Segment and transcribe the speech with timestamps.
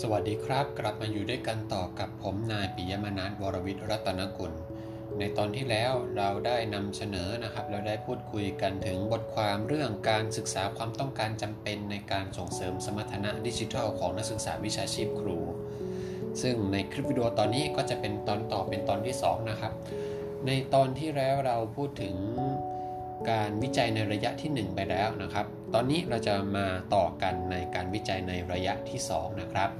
[0.00, 4.52] สวัสดีครับ กลับมาอยู่ด้วยกันต่อกับผมนายปิยมนัสวรวิทย์รัตนกุล
[5.18, 15.38] ในตอนที่แล้วเราได้นำเสนอนะครับ เราได้พูดคุยกันถึงบทความเรื่องการศึกษาความต้องการจำเป็นในการส่งเสริมสมรรถนะดิจิทัลของนักศึกษาวิชาชีพครู
[16.42, 19.72] ซึ่งในคลิปวิดีโอตอนนี้ก็จะเป็นตอนต่อเป็นตอนที่2นะครับ
[20.46, 22.14] ในตอนที่แล้วเราพูดถึง
[23.30, 29.70] การวิจัยในระยะที่ 1 ไปแล้วนะครับ ตอนนี้เราจะมาต่อกันในการวิจัยในระยะที่ 2 นะครับ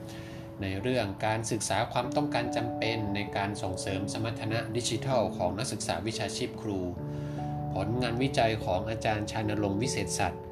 [0.62, 6.78] ในเรื่องการศึกษาความต้องการจำเป็นในการส่งเสริมสมรรถนะดิจิทัล ของนักศึกษาวิชาชีพครู
[7.74, 10.43] ผลงานวิจัยของอาจารย์ชานลงวิเศษสัตว์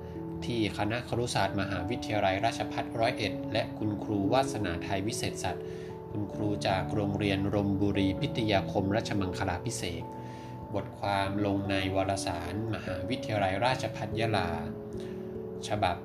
[0.45, 5.65] ที่คณะครุศาสตร์มหาวิทยาลัยราชภัฏร้อยเอ็ดและคุณครูวาสนาไทยวิเศษสัตว์
[6.11, 10.03] คุณครูจากโรงเรียนรมบุรีพิทยาคมราชมังคลาพิเศษ
[10.75, 14.51] บทความลงในวารสาร มหาวิทยาลัยราชภัฏยะลา
[15.69, 15.97] ฉบับ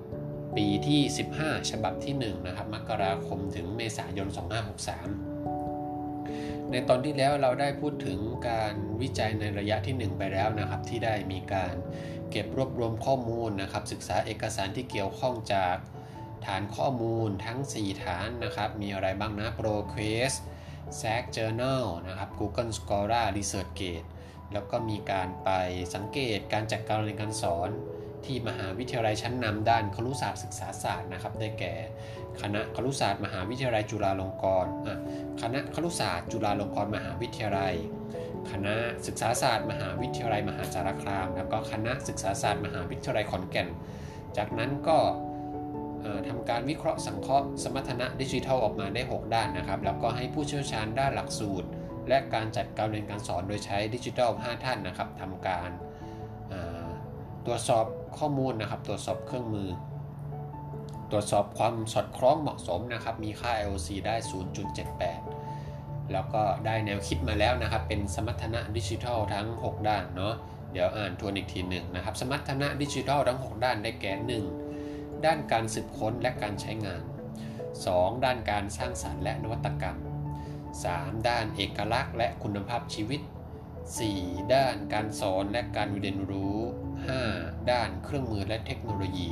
[0.56, 1.02] ปีที่
[1.36, 4.38] 15 ฉบับที่ 1 นะครับ มกราคมถึงเมษายน 2563
[6.72, 11.76] ในตอนที่แล้วเราได้พูดถึงการวิจัยในระยะที่ 1 ไปแล้วนะครับ ที่ได้มีการ
[12.32, 15.76] เก็บรวบรวมข้อมูลนะครับ ศึกษาเอกสารที่เกี่ยวข้องจาก
[16.46, 20.38] ฐานข้อมูลทั้ง 4 ฐานนะครับ มีอะไรบ้างนะ ProQuest
[21.00, 24.08] SAC Journal นะครับ Google Scholar ResearchGate
[24.54, 25.50] แล้วก็มีการไป
[25.96, 27.70] สังเกตการจัดการเรียนการสอน
[28.26, 31.74] ที่มหาวิทยาลัยชั้นนำด้านครุศาสตร์ศึกษาศาสตร์นะครับ ได้แก่
[32.42, 34.72] คณะครุศาสตร์มหาวิทยาลัยจุฬาลงกรณ์
[35.42, 37.76] คณะครุศาสตร์จุฬาลงกรณ์มหาวิทยาลัย
[38.52, 38.76] คณะ
[39.08, 43.68] ศึกษาศาสตร์ มหาวิทยาลัยมหาสารคาม แล้วก็คณะศึกษาศาสตร์ มหาวิทยาลัยขอนแก่น
[44.38, 44.98] จากนั้นก็
[46.28, 51.68] ทำการวิเคราะห์สังเคราะห์สมรรถนะดิจิทัลออกมาได้ 6 ด้านนะครับ แล้วก็ให้ผู้เชี่ยวชาญด้านหลักสูตร
[52.08, 55.70] และการจัดการเรียนการสอนโดยใช้ดิจิทัล 5 ท่านนะครับทำการ
[57.46, 57.86] ตรวจสอบ
[58.18, 59.70] ข้อมูลนะครับ ตรวจสอบเครื่องมือ
[61.12, 64.16] ตรวจสอบความสอดคล้องเหมาะสมนะครับ มีค่า IOC ได้
[65.34, 70.34] 0.78 แล้วก็ได้แนวคิดมาแล้วนะครับ เป็นสมรรถนะดิจิทัลทั้ง 6 ด้านเนาะ
[70.72, 75.26] เดี๋ยวอ่านทวนอีกทีหนึ่งนะครับ สมรรถนะดิจิทัลทั้ง 6 ด้านได้แก่ 1.
[75.26, 77.02] ด้านการสืบค้นและการใช้งาน
[77.64, 78.26] 2.
[78.26, 79.98] ด้านการสร้างสารรค์และนวัตกรรม
[80.84, 81.28] 3.
[81.28, 83.22] ด้านเอกลักษณ์และคุณภาพชีวิต
[83.88, 84.54] 4.
[84.56, 86.58] ด้านการสอนและการเรียนรู้
[87.12, 87.72] 5.
[87.72, 89.30] ด้านเครื่องมือและเทคโนโลยี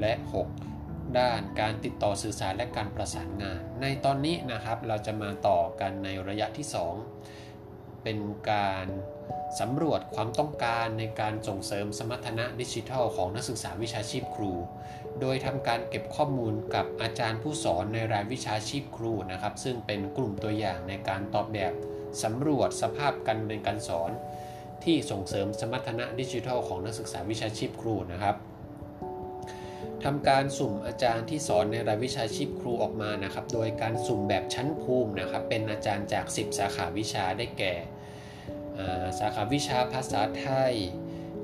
[0.00, 0.12] และ
[0.64, 1.18] 6.
[1.18, 7.47] ด้านการติดต่อสื่อสารและการประสานงาน ในตอนนี้นะครับเราจะมาต่อกันในระยะที่ 2
[8.10, 8.86] เป็นการ
[9.60, 14.52] สำรวจความต้องการในการส่งเสริมสมรรถนะดิจิทัลของนักศึกษาวิชาชีพครู
[15.20, 21.72] โดยทำการเก็บข้อมูลกับอาจารย์ผู้สอนในรายวิชาชีพครูนะครับ ซึ่งเป็นกลุ่มตัวอย่างในการตอบแบบ
[22.22, 24.10] สำรวจสภาพการเรียนการสอน
[24.84, 28.36] ที่ส่งเสริมสมรรถนะดิจิทัลของนักศึกษาวิชาชีพครูนะครับ
[30.04, 37.74] ทำการสุ่มอาจารย์ที่สอนในรายวิชาชีพครูออกมานะครับ โดยการสุ่มแบบชั้นภูมินะครับ เป็นอาจารย์จาก 10 สาขาวิชาได้แก่
[39.18, 40.74] สาขาวิชาภาษาไทย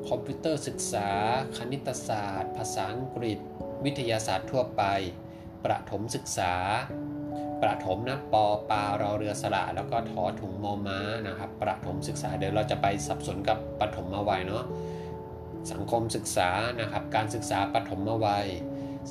[0.09, 1.09] คอมพิวเตอร์ศึกษา
[1.57, 3.39] คณิตศาสตร์ ภาษาอังกฤษ
[3.85, 4.83] วิทยาศาสตร์ทั่วไป
[5.65, 6.55] ประถมศึกษา
[7.63, 14.65] ประถมนะปอปารอเรือสระแล้วก็ทอถุงมอม้านะครับ ประถมศึกษาเดี๋ยวเราจะไปสับสนกับปฐมวัยเนาะ
[15.73, 18.47] สังคมศึกษานะครับ การศึกษาปฐมวัย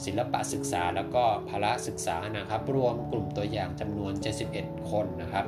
[0.03, 4.13] ศิลปะศึกษาแล้วก็พละศึกษานะครับ รวมกลุ่มตัวอย่างจำนวน
[4.51, 5.45] 71 คนนะครับ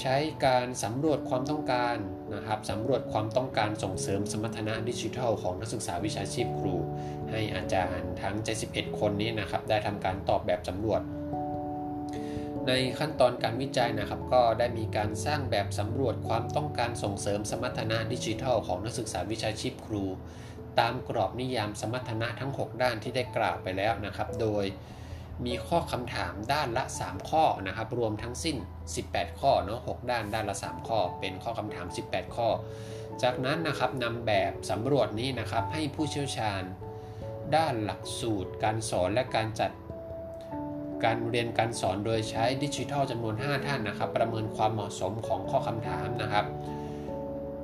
[0.00, 0.16] ใช้
[0.46, 1.96] การสำรวจความต้องการ
[2.34, 6.74] นะครับสำรวจความต้องการส่งเสริมสมรรถนะดิจิทัลของนักศึกษาวิชาชีพครู
[7.30, 8.36] ให้อาจารย์ทั้ง
[8.68, 11.00] 71 คนนี้นะครับ ได้ทำการตอบแบบสำรวจ
[12.66, 20.04] ในขั้นตอนการวิจัยนะครับ ก็ได้มีการสร้างแบบสำรวจความต้องการส่งเสริมสมรรถนะดิจิทัลของนักศึกษาวิชาชีพครู
[20.80, 24.64] ตามกรอบนิยามสมรรถนะทั้ง 6 ด้านที่ได้กล่าวไปแล้วนะครับ โดย
[25.46, 28.56] มีข้อคำถามด้านละ 3 ข้อนะครับ รวมทั้งสิ้น
[28.98, 32.48] 18 ข้อเนาะ6ด้านด้านละ 3 ข้อ เป็นข้อคำถาม 18 ข้อ
[33.22, 36.62] จากนั้นนะครับนำแบบสำรวจนี้นะครับให้ผู้เชี่ยวชาญ
[37.56, 39.70] ด้านหลักสูตร การสอนและการจัด
[41.04, 46.46] การเรียนการสอนโดยใช้ดิจิทัลจำนวน 5 ท่านนะครับ ประเมินความเหมาะสมของข้อคำถามนะครับ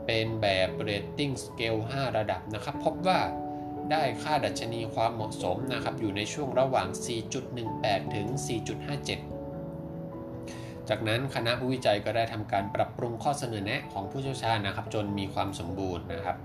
[0.06, 3.18] เป็นแบบ rating scale 5 ระดับนะครับ พบว่า
[3.90, 6.88] ได้ค่าดัชนีความเหมาะสมนะครับอยู่ในช่วงระหว่าง
[7.50, 8.48] 4.18 ถึง 4.57
[10.88, 16.36] จากนั้นคณะผู้วิจัยก็ได้ทำการปรับปรุงข้อเสนอแนะของผู้เชี่ยวชาญนะครับ จนมีความสมบูรณ์นะครับ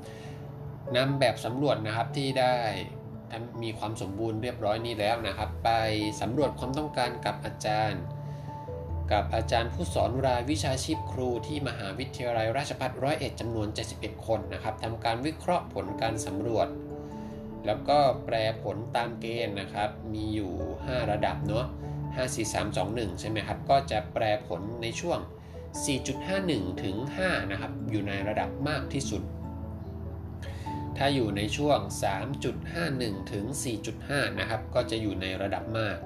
[0.96, 2.58] นำแบบสำรวจนะครับที่ได้
[3.64, 5.70] มีความสมบูรณ์เรียบร้อยนี้แล้วนะครับ ไป
[6.22, 8.02] สำรวจความต้องการกับอาจารย์
[9.12, 16.68] กับอาจารย์ผู้สอนรายวิชาชีพครูที่มหาวิทยาลัยราชภัฏร้อยเอ็ดจำนวน 71 คนนะครับทำการวิเคราะห์ผลการสำรวจ
[17.66, 20.54] แล้วก็แปรผลตามเกณฑ์นะครับ มีอยู่
[20.84, 21.66] 5 ระดับเนาะ
[22.42, 25.20] 54321 ใช่ไหมครับ ก็จะแปรผลในช่วง
[26.02, 29.24] 4.51 ถึง 5 นะครับ อยู่ในระดับมากที่สุด
[30.98, 31.80] ถ้าอยู่ในช่วง
[32.56, 33.46] 3.51 ถึง
[33.92, 35.98] 4.5 นะครับ ก็จะอยู่ในระดับมาก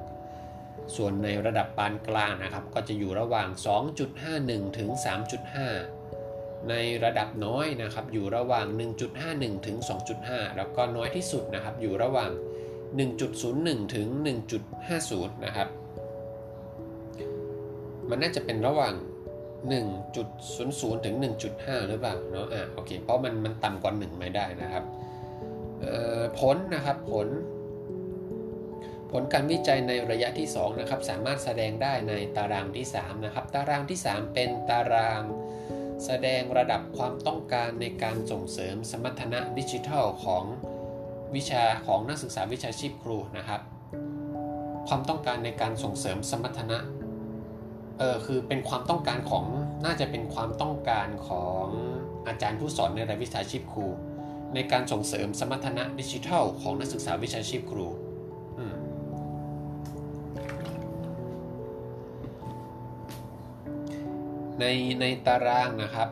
[0.95, 3.49] ส่วนในระดับปานกลางนะครับ ก็จะอยู่ระหว่าง
[4.13, 6.02] 2.51 ถึง 3.5
[6.69, 8.65] ในระดับน้อยนะครับอยู่ระหว่าง
[9.15, 9.77] 1.51 ถึง
[10.18, 12.31] 2.5 แล้วก็น้อยที่สุดนะครับอยู่ระหว่าง
[13.12, 14.07] 1.01 ถึง
[14.75, 15.68] 1.50 นะครับ
[18.10, 18.95] มันน่าจะเป็นระหว่าง
[19.80, 21.15] 1.00 ถึง
[21.51, 24.83] 1.5 หรือเปล่าเนาะอ่าโอเค เพราะมันมันต่ำกว่า 1 ไม่ได้นะครับ
[26.39, 27.27] ผลนะครับผล
[29.12, 35.21] ผลการวิจัยในระยะที่2นะครับสามารถแสดงได้ในตารางที่3นะครับตารางที่ 3 เป็นตาราง
[36.05, 40.44] แสดงระดับความต้องการในการส่งเสริมสมรรถนะดิจิทัลของ
[41.35, 43.61] วิชาของนักศึกษาวิชาชีพครูนะครับ
[44.88, 46.77] ความต้องการในการส่งเสริมสมรรถนะ
[48.00, 49.45] เออคือเป็นความต้องการของ
[49.85, 51.65] น่าจะเป็นความต้องการของ
[52.27, 53.88] อาจารย์ผู้สอนในรายวิชาชีพครู
[54.53, 57.88] ในการส่งเสริมสมรรถนะดิจิทัลของนักศึกษาวิชาชีพครู
[64.63, 64.69] ใน
[65.01, 66.10] ในตารางนะครับ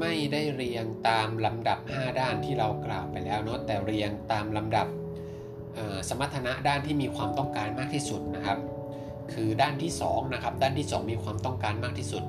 [0.00, 4.86] ไม่ได้เรียงตามลำดับ 5 ด้านที่เรากล่าวไปแล้วเนาะแต่เรียงตามลำดับ
[6.08, 8.58] สมรรถนะด้านที่มีความต้องการมากที่สุดนะครับ
[9.32, 12.24] คือด้านที่2นะครับด้านที่ 2 มีความต้องการมากที่สุด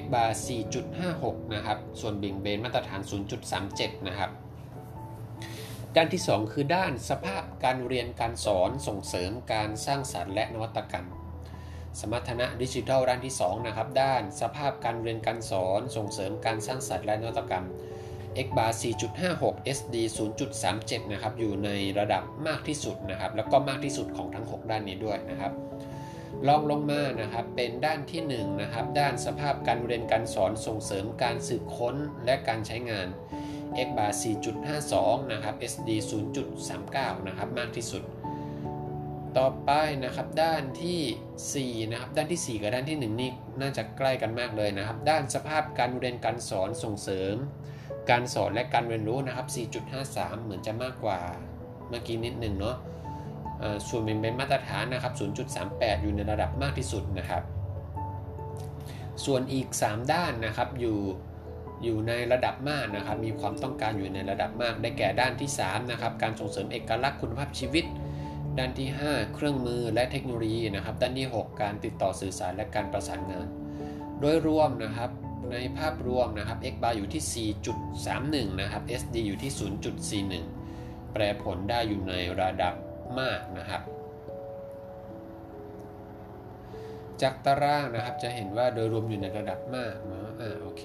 [0.00, 0.30] x bar
[0.92, 3.00] 4.56 นะครับ ส่วนเบี่ยงเบนมาตรฐาน
[3.54, 4.30] 0.37 นะครับ
[5.96, 11.06] ด้านที่ 2 คือด้านสภาพการเรียนการสอนส่งเสริมการสร้างสรรค์และนวัตกรรม
[12.00, 17.66] สมรรถนะดิจิทัลด้านที่2นะครับด้านสภาพการเรียนการสอนส่งเสริมการสร้างสรรค์และนวัตกรรม
[18.46, 18.72] x bar
[19.22, 19.96] 4.56 SD
[20.56, 25.52] 0.37 นะครับ อยู่ในระดับมากที่สุดนะครับ แล้วก็มากที่สุดของทั้ง 6 ด้านนี้ด้วยนะครับ
[26.48, 33.08] ลองลงมานะครับ เป็นด้านที่1นะครับ ด้านสภาพการเรียนการสอนส่งเสริมการสืบค้นและการใช้งาน
[33.86, 34.12] x bar
[34.72, 35.90] 4.52 นะครับ SD
[36.58, 38.02] 0.39 นะครับ มากที่สุด
[39.38, 39.72] ต่อไป
[40.04, 43.30] นะครับด้านที่4นะครับด้านที่ 4 กับด้านที่ 1 นี่
[43.60, 47.34] น่าจะใกล้กันมากเลยนะครับ ด้านสภาพการเรียนการสอนส่งเสริม
[48.10, 49.46] การสอนและการเรียนรู้นะครับ
[49.96, 51.20] 4.53 เหมือนจะมากกว่า
[51.88, 52.76] เมื่อกี้นิดหนึ่งเนาะ
[53.88, 55.12] ส่วนเป็นมาตรฐานนะครับ
[55.58, 57.42] 0.38 อยู่ในระดับมากที่สุดนะครับ
[59.24, 60.98] ส่วนอีก 3 ด้านนะครับอยู่
[61.84, 67.86] อยู่ในระดับมากนะครับ มีความต้องการอยู่ในระดับมากได้แก่ด้านที่3นะครับการส่งเสริมเอกลักษณ์คุณภาพชีวิต
[68.58, 73.46] ด้านที่ 5 เครื่องมือและเทคโนโลยีนะครับ ด้านที่ 6 การติดต่อสื่อสารและการประสานงาน
[74.20, 75.10] โดยรวมนะครับ
[75.52, 77.52] ในภาพรวมนะครับ x bar อยู่ที่
[78.52, 79.52] 4.31 นะครับ SD อยู่ที่
[80.32, 82.74] 0.41 แปรผลได้อยู่ในระดับ
[83.20, 83.82] มากนะครับ
[87.22, 90.82] จากตารางนะครับจะเห็นว่าโดยรวมอยู่ในระดับมากเนาะอ่าโอเค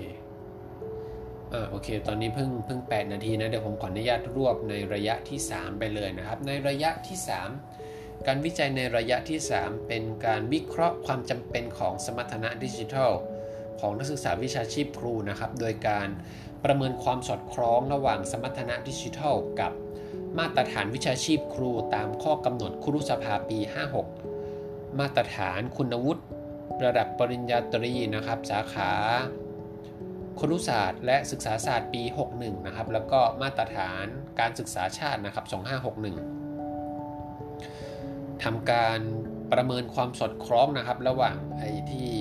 [1.53, 7.17] อ่าโอเค ตอนนี้เพิ่งเพิ่ง 8 นาทีนะ เดี๋ยวผมขออนุญาตรวบในระยะที่ 3 ไปเลยนะครับ ในระยะที่
[7.71, 13.11] 3 การวิจัยในระยะที่ 3 เป็นการวิเคราะห์ความจำเป็นของสมรรถนะดิจิทัล
[13.79, 16.07] ของนักศึกษาวิชาชีพครูนะครับ โดยการ
[16.63, 19.71] ประเมินความสอดคล้องระหว่างสมรรถนะดิจิทัล กับ
[20.37, 23.59] มาตรฐานวิชาชีพครูตามข้อกำหนดครุสภาปี
[24.29, 26.23] 56 มาตรฐานคุณวุฒิ
[26.83, 28.91] ระดับปริญญาตรีนะครับ สาขา
[30.39, 32.03] ครุศาสตร์และศึกษาศาสตร์ปี
[32.35, 34.05] 61 นะครับ แล้วก็มาตรฐาน
[34.39, 35.45] การศึกษาชาตินะครับ
[36.33, 38.99] 2561ทำการ
[39.51, 42.13] ประเมินความสอดคล้องนะครับ ระหว่างไอ้ที่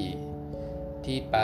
[1.04, 1.36] ที่ไป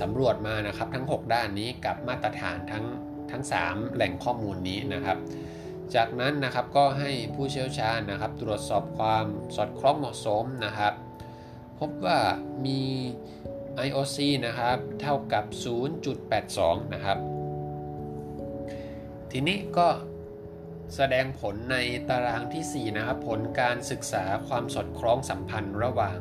[0.00, 2.84] สำรวจมานะครับ ทั้ง 6 ด้านนี้กับมาตรฐานทั้ง
[3.30, 5.18] ทั้ง 3 แหล่งข้อมูลนี้นะครับ
[5.94, 10.92] จากนั้นนะครับก็ให้ผู้เชี่ยวชาญนะครับ ตรวจสอบความสอดคล้องเหมาะสมนะครับ
[11.80, 12.18] พบว่า
[12.66, 12.80] มี
[13.84, 15.44] IOC นะครับ เท่ากับ
[16.18, 17.18] 0.82 นะครับ
[19.30, 19.88] ทีนี้ก็
[20.96, 21.76] แสดงผลใน
[22.08, 26.18] ตารางที่ 4 นะครับ ผลการศึกษาความสอดคล้องสัมพันธ์ระหว่าง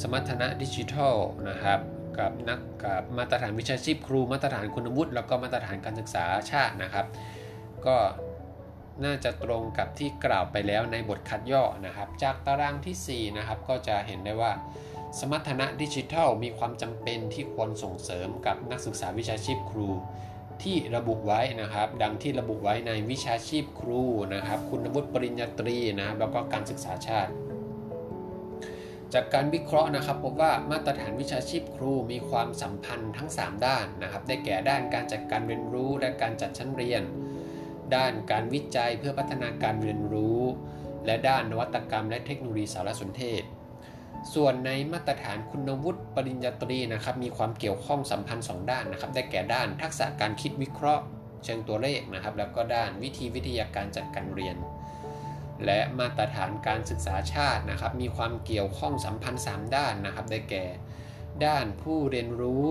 [0.00, 1.16] สมรรถนะดิจิทัล
[1.48, 1.80] นะครับ
[2.18, 7.06] กับนักกับมาตรฐานวิชาชีพครูมาตรฐานคุณวุฒิแล้วก็มาตรฐานการศึกษาชาตินะครับ
[7.86, 7.96] ก็
[9.04, 14.52] น่าจะตรงกับที่กล่าวไปแล้วในบทคัดย่อนะครับ จากตารางที่ 4 นะครับ ก็จะเห็นได้ว่า
[15.18, 19.88] สมรรถนะดิจิทัลมีความจำเป็นที่ควรส่งเสริมกับนักศึกษาวิชาชีพครู
[20.62, 24.02] ที่ระบุไว้นะครับ ดังที่ระบุไว้ในวิชาชีพครู
[24.34, 27.32] นะครับ คุณวุฒิปริญญาตรีนะครับแล้วก็การศึกษาชาติ
[29.14, 37.02] จากการวิเคราะห์นะครับพบว่ามาตรฐานวิชาชีพครูมีความสัมพันธ์ทั้ง 3 ด้านนะครับ ได้แก่ด้านการจัดการเรียนรู้และการจัดชั้นเรียน
[37.94, 40.40] ด้านการวิจัยเพื่อพัฒนาการเรียนรู้
[41.06, 43.44] และด้านนวัตกรรมและเทคโนโลยีสารสนเทศ
[44.34, 51.04] ส่วนในมาตรฐานคุณวุฒิปริญญาตรีนะครับมีความเกี่ยวข้องสัมพันธ์ 2 ด้านนะครับได้แก่ด้านทักษะการคิดวิเคราะห์
[51.44, 54.56] เชิงตัวเลขนะครับ แล้วก็ด้านวิธีวิทยาการจัดการเรียน
[55.64, 60.64] และมาตรฐานการศึกษาชาตินะครับมีความเกี่ยวข้องสัมพันธ์ 3 ด้านนะครับ ได้แก่
[61.46, 62.66] ด้านผู้เรียนรู้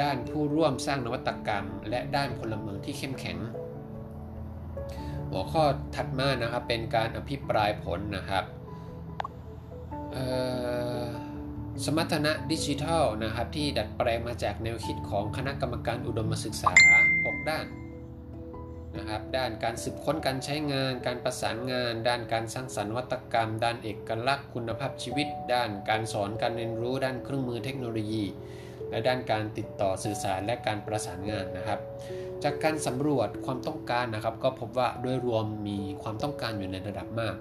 [0.00, 3.38] ด้านผู้ร่วมสร้างนวัตกรรม และด้านพลเมืองที่เข้มแข็ง
[5.30, 5.64] หัวข้อ
[5.94, 8.44] ถัดมานะครับเป็นการอภิปรายผลนะครับ
[11.84, 16.72] สมรรถนะดิจิทัลนะครับที่ดัดแปลงมาจากแนวคิดของคณะกรรมการอุดมศึกษา
[17.14, 17.66] 6 ด้าน
[18.96, 28.24] นะครับด้านการสืบค้นการใช้งาน การประสานงาน ด้านการสร้างสรรค์วัตกรรม ด้านเอกลักษณ์ คุณภาพชีวิต ด้านการสอนการเรียนรู้ ด้านเครื่องมือเทคโนโลยี
[28.90, 31.80] และด้านการติดต่อสื่อสารและการประสานงานนะครับ
[32.44, 37.36] จากการสำรวจความต้องการนะครับ ก็พบว่าโดยรวมมีความต้องการอยู่ในระดับมาก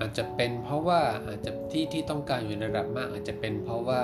[0.00, 4.02] อาจจะเป็นเพราะว่าอาจจะที่ที่ต้องการอยู่ในระดับมาก อาจจะเป็นเพราะว่า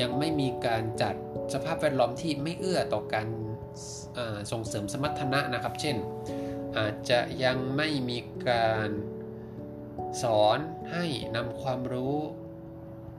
[0.00, 1.14] ยังไม่มีการจัด
[1.54, 3.26] สภาพแวดล้อมที่ไม่เอื้อต่อการ
[4.52, 5.96] ส่งเสริมสมรรถนะนะครับ เช่น
[6.76, 8.88] อาจจะยังไม่มีการ
[10.22, 10.58] สอน
[10.92, 12.16] ให้นำความรู้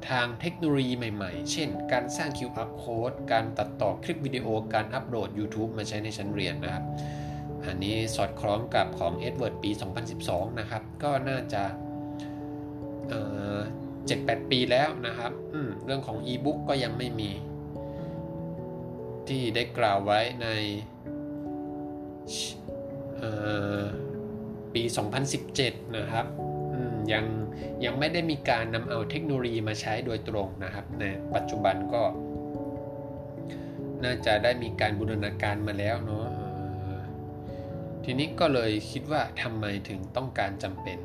[0.10, 6.84] ทางเทคโนโลยีใหม่ๆ เช่น การสร้าง QR code การตัดต่อคลิปวิดีโอ การอัปโหลด YouTube มาใช้ในชั้นเรียนนะครับ
[7.68, 9.72] อันนี้สอดคล้องกับของ Edward ปี
[10.16, 11.64] 2012 นะครับ ก็น่าจะ
[14.06, 15.32] เจ็ดแปดปีแล้วนะครับ
[15.86, 17.30] เรื่องของ e-book ก็ยังไม่มี
[19.28, 20.48] ที่ได้กล่าวไว้ใน
[24.74, 24.84] ปี
[25.40, 26.26] 2017 นะครับ
[27.14, 27.26] ยัง
[27.86, 31.04] ยังไม่ได้มีการนำเอาเทคโนโลยีมาใช้โดยตรงนะครับใน
[31.36, 32.04] ปัจจุบันก็
[34.04, 36.26] น่าจะได้มีการบูรณาการมาแล้วเนาะ
[38.08, 40.98] ทีนี้ก็เลยคิดว่าทำไมถึงต้องการจำเป็น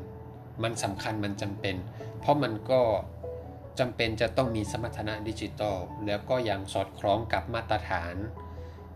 [0.63, 1.75] มันสำคัญมันจำเป็น
[2.19, 2.81] เพราะมันก็
[3.79, 8.15] จำเป็นจะต้องมีสมรรถนะดิจิตอลแล้วก็ยังสอดคล้องกับมาตรฐาน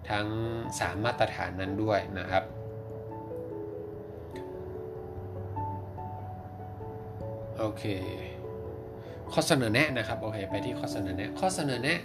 [0.10, 0.28] ทั้ง
[0.70, 2.44] 3 มาตรฐานนั้นด้วยนะครับ
[7.58, 7.84] โอเค
[9.32, 12.00] ข้อเสนอแนะนะครับ โอเค ไปที่ข้อเสนอแนะ ข้อเสนอแนะ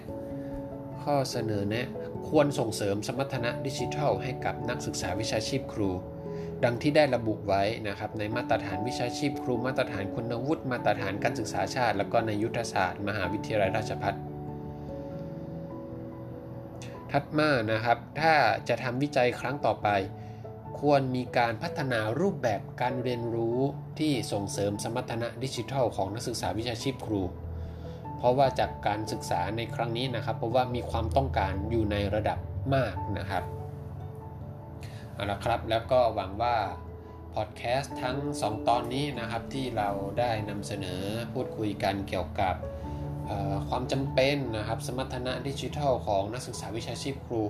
[1.04, 1.87] ข้อเสนอแนะ
[2.28, 5.90] ควรส่งเสริมสมรรถนะดิจิทัล ให้กับนักศึกษาวิชาชีพครู
[6.64, 14.14] ดังที่ได้ระบุไว้นะครับในมาตรฐานวิชาชีพครู มาตรฐานคุณวุฒิมาตรฐานการศึกษาชาติ แล้วก็ในยุทธศาสตร์มหาวิทยาลัยราชภัฏ
[17.12, 18.35] ถัดมานะครับ ถ้า
[18.69, 19.88] จะทำวิจัยครั้งต่อไป
[20.80, 23.59] ควรมีการพัฒนารูปแบบการเรียนรู้
[23.99, 27.23] ที่ส่งเสริมสมรรถนะดิจิทัล ของนักศึกษาวิชาชีพครู
[28.21, 32.39] เพราะว่าจากการศึกษาในครั้งนี้นะครับ เพราะว่ามีความต้องการอยู่ในระดับ
[32.75, 33.45] มากนะครับ
[35.15, 36.57] เอาละครับแล้วก็หวังว่า
[37.35, 42.55] พอดแคสต์ทั้ง 2 ตอนนี้นะครับที่เราได้นำเสนอพูดคุยกันเกี่ยวกับ
[43.69, 47.43] ความจำเป็นนะครับ สมรรถนะดิจิทัลของนักศึกษาวิชาชีพครู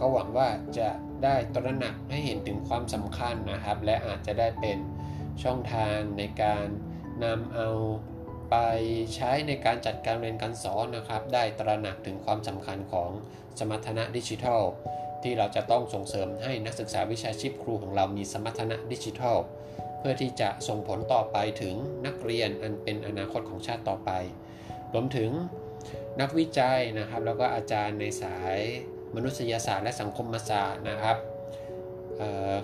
[0.00, 0.48] ก็หวังว่า
[0.78, 0.88] จะ
[1.24, 4.78] ได้ตระหนักให้เห็นถึงความสำคัญนะครับ และอาจจะได้เป็น
[5.42, 6.66] ช่องทางในการ
[7.24, 7.68] นำเอา
[8.50, 8.56] ไป
[9.14, 13.10] ใช้ในการจัดการเรียนการสอนนะครับ ได้ตระหนักถึงความสำคัญของ
[13.58, 14.62] สมรรถนะดิจิทัล
[15.22, 19.36] ที่เราจะต้องส่งเสริมให้นักศึกษาวิชาชีพครูของเรามีสมรรถนะดิจิทัล
[19.98, 21.74] เพื่อที่จะส่งผลต่อไปถึง
[22.06, 24.10] นักเรียนอันเป็นอนาคตของชาติต่อไป
[24.92, 25.30] รวมถึง
[26.20, 28.58] นักวิจัยนะครับ แล้วก็อาจารย์ในสาย
[29.14, 31.16] มนุษยศาสตร์และสังคมศาสตร์นะครับ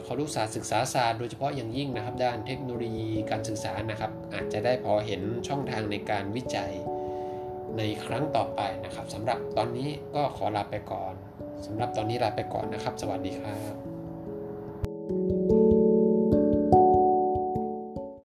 [0.06, 6.72] ครุศาสตร์ศึกษาศาสตร์โดยเฉพาะอย่างยิ่งนะครับ ด้านเทคโนโลยีการสื่อสารนะครับ อาจจะได้พอเห็นช่องทางในการวิจัย
[7.78, 11.14] ในครั้งต่อไปนะครับสำหรับตอนนี้ก็ขอลาไปก่อน
[11.66, 13.93] สำหรับตอนนี้ลาไปก่อนนะครับ สวัสดีครับ